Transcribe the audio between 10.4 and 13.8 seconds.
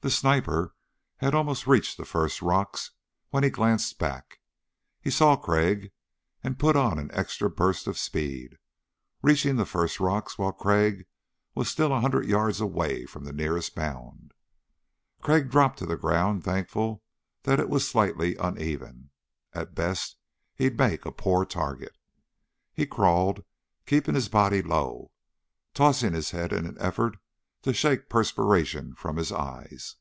Crag was still a hundred yards from the nearest